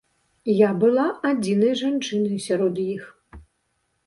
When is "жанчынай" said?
1.83-2.43